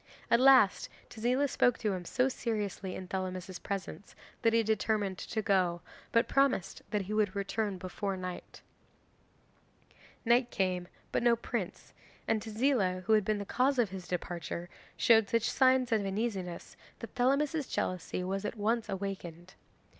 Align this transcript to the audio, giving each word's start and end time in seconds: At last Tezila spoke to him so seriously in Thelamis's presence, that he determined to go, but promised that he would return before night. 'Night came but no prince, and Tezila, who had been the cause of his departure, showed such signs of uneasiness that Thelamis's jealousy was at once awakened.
At 0.31 0.39
last 0.39 0.89
Tezila 1.11 1.47
spoke 1.47 1.77
to 1.77 1.93
him 1.93 2.05
so 2.05 2.27
seriously 2.27 2.95
in 2.95 3.07
Thelamis's 3.07 3.59
presence, 3.59 4.15
that 4.41 4.51
he 4.51 4.63
determined 4.63 5.19
to 5.19 5.43
go, 5.43 5.81
but 6.11 6.27
promised 6.27 6.81
that 6.89 7.03
he 7.03 7.13
would 7.13 7.35
return 7.35 7.77
before 7.77 8.17
night. 8.17 8.63
'Night 10.25 10.49
came 10.49 10.87
but 11.11 11.21
no 11.21 11.35
prince, 11.35 11.93
and 12.27 12.41
Tezila, 12.41 13.03
who 13.03 13.13
had 13.13 13.23
been 13.23 13.37
the 13.37 13.45
cause 13.45 13.77
of 13.77 13.91
his 13.91 14.07
departure, 14.07 14.69
showed 14.97 15.29
such 15.29 15.47
signs 15.51 15.91
of 15.91 16.03
uneasiness 16.03 16.75
that 16.97 17.13
Thelamis's 17.13 17.67
jealousy 17.67 18.23
was 18.23 18.43
at 18.43 18.57
once 18.57 18.89
awakened. 18.89 19.53